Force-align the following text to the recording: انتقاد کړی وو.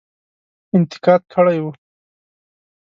انتقاد 0.77 1.21
کړی 1.33 1.57
وو. 1.63 1.71